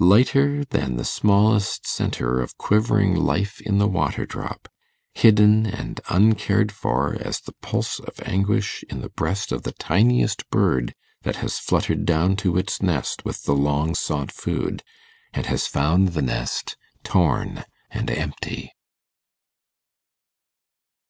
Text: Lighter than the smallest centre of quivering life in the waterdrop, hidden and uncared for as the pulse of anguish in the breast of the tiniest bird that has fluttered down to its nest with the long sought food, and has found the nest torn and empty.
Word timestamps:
Lighter 0.00 0.66
than 0.66 0.98
the 0.98 1.02
smallest 1.06 1.86
centre 1.86 2.42
of 2.42 2.58
quivering 2.58 3.14
life 3.16 3.58
in 3.62 3.78
the 3.78 3.88
waterdrop, 3.88 4.68
hidden 5.14 5.64
and 5.64 5.98
uncared 6.10 6.72
for 6.72 7.16
as 7.18 7.40
the 7.40 7.54
pulse 7.62 7.98
of 7.98 8.20
anguish 8.26 8.84
in 8.90 9.00
the 9.00 9.08
breast 9.08 9.50
of 9.50 9.62
the 9.62 9.72
tiniest 9.72 10.44
bird 10.50 10.94
that 11.22 11.36
has 11.36 11.58
fluttered 11.58 12.04
down 12.04 12.36
to 12.36 12.58
its 12.58 12.82
nest 12.82 13.24
with 13.24 13.44
the 13.44 13.54
long 13.56 13.94
sought 13.94 14.30
food, 14.30 14.82
and 15.32 15.46
has 15.46 15.66
found 15.66 16.08
the 16.08 16.20
nest 16.20 16.76
torn 17.02 17.64
and 17.90 18.10
empty. 18.10 18.74